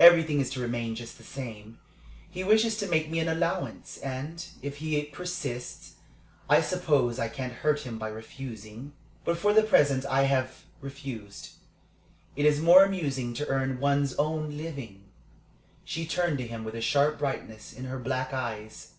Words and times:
Everything 0.00 0.40
is 0.40 0.50
to 0.50 0.58
remain 0.60 0.96
just 0.96 1.16
the 1.16 1.22
same. 1.22 1.78
He 2.28 2.42
wishes 2.42 2.76
to 2.78 2.88
make 2.88 3.08
me 3.08 3.20
an 3.20 3.28
allowance, 3.28 3.98
and, 3.98 4.44
if 4.62 4.78
he 4.78 5.00
persists, 5.04 5.92
I 6.48 6.60
suppose 6.60 7.20
I 7.20 7.28
can't 7.28 7.52
hurt 7.52 7.82
him 7.86 7.96
by 7.96 8.08
refusing. 8.08 8.94
But 9.24 9.38
for 9.38 9.52
the 9.54 9.62
present 9.62 10.04
I 10.06 10.22
have 10.24 10.64
refused. 10.80 11.50
It 12.34 12.46
is 12.46 12.60
more 12.60 12.82
amusing 12.82 13.32
to 13.34 13.46
earn 13.46 13.78
one's 13.78 14.12
own 14.14 14.56
living." 14.56 15.04
She 15.84 16.04
turned 16.04 16.38
to 16.38 16.48
him 16.48 16.64
with 16.64 16.74
a 16.74 16.80
sharp 16.80 17.18
brightness 17.20 17.72
in 17.72 17.84
her 17.84 18.00
black 18.00 18.34
eyes. 18.34 18.94